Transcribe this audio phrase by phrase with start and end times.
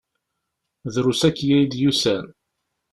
[0.93, 2.25] Drus akya i d-yusan.